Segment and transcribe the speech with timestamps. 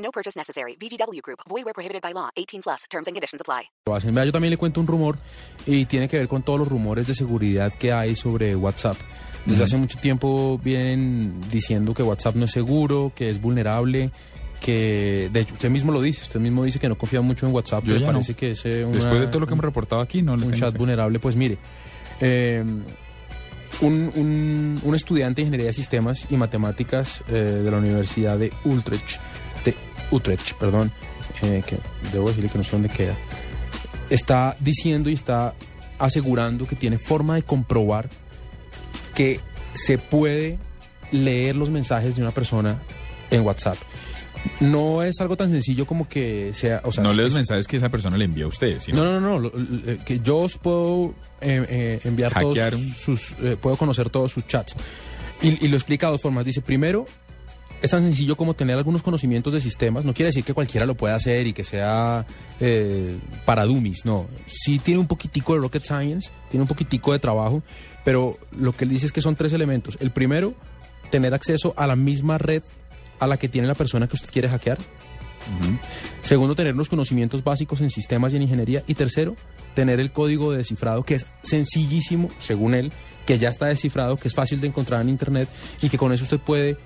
[0.00, 0.76] No purchase necessary.
[0.80, 1.40] VGW Group.
[1.48, 2.30] Void where prohibited by law.
[2.36, 2.82] 18 plus.
[2.88, 3.70] Terms and conditions apply.
[4.24, 5.18] Yo también le cuento un rumor
[5.66, 8.96] y tiene que ver con todos los rumores de seguridad que hay sobre WhatsApp.
[9.46, 14.10] Desde hace mucho tiempo vienen diciendo que WhatsApp no es seguro, que es vulnerable,
[14.60, 17.54] que de hecho usted mismo lo dice, usted mismo dice que no confía mucho en
[17.54, 18.12] WhatsApp, Yo pero ya no.
[18.12, 20.44] parece que es eh, una- Después de todo lo que hemos reportado aquí, no le
[20.46, 20.78] un chat fe.
[20.78, 21.56] vulnerable, pues mire,
[22.20, 22.62] eh,
[23.80, 28.52] un, un- un estudiante de ingeniería de sistemas y matemáticas eh, de la Universidad de
[28.64, 29.18] Utrecht,
[30.10, 30.90] Utrecht, perdón,
[31.42, 31.76] eh, que
[32.12, 33.14] debo decirle que no sé dónde queda,
[34.10, 35.54] está diciendo y está
[35.98, 38.08] asegurando que tiene forma de comprobar
[39.14, 39.40] que
[39.72, 40.58] se puede
[41.12, 42.80] leer los mensajes de una persona
[43.30, 43.76] en WhatsApp.
[44.60, 47.36] No es algo tan sencillo como que sea, o sea, No es- lee los es-
[47.36, 50.20] mensajes que esa persona le envía a usted, sino no, no, no, lo- lo- que
[50.20, 54.74] yo os puedo eh, eh, enviar Hackear todos sus, eh, puedo conocer todos sus chats.
[55.42, 56.44] Y, y lo explica de dos formas.
[56.44, 57.06] Dice, primero,
[57.82, 60.04] es tan sencillo como tener algunos conocimientos de sistemas.
[60.04, 62.26] No quiere decir que cualquiera lo pueda hacer y que sea
[62.60, 64.26] eh, para dummies, no.
[64.46, 67.62] Sí tiene un poquitico de rocket science, tiene un poquitico de trabajo,
[68.04, 69.96] pero lo que él dice es que son tres elementos.
[70.00, 70.54] El primero,
[71.10, 72.62] tener acceso a la misma red
[73.18, 74.78] a la que tiene la persona que usted quiere hackear.
[76.22, 78.82] Segundo, tener los conocimientos básicos en sistemas y en ingeniería.
[78.86, 79.36] Y tercero,
[79.74, 82.92] tener el código de descifrado, que es sencillísimo, según él,
[83.26, 85.48] que ya está descifrado, que es fácil de encontrar en Internet
[85.82, 86.76] y que con eso usted puede,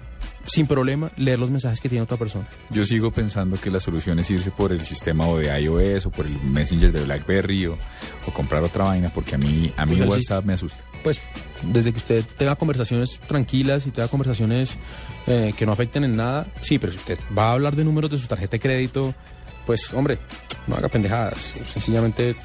[0.47, 2.49] sin problema, leer los mensajes que tiene otra persona.
[2.71, 6.11] yo sigo pensando que la solución es irse por el sistema o de iOS o
[6.11, 7.79] por el Messenger de BlackBerry o,
[8.27, 10.83] o comprar otra vaina, porque a mí, a mí Pues el WhatsApp me asusta.
[11.03, 11.21] Pues
[11.63, 14.77] desde que usted tenga conversaciones tranquilas y tenga conversaciones
[15.27, 18.11] eh, que no afecten en nada, sí, pero si usted va a hablar de números
[18.11, 19.15] de su tarjeta de crédito,
[19.67, 20.19] pues hombre,
[20.67, 21.55] no haga pendejadas.
[21.73, 22.37] Sencillamente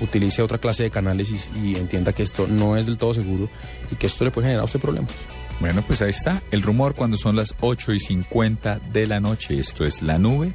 [0.00, 1.30] utilice otra clase de canales
[1.62, 3.48] y, entienda que esto no es del todo seguro
[3.90, 5.12] y que esto le puede generar a usted problemas.
[5.60, 9.58] Bueno, pues ahí está el rumor cuando son las 8 y 50 de la noche.
[9.58, 10.54] Esto es La Nube.